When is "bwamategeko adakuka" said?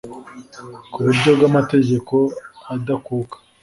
1.37-3.35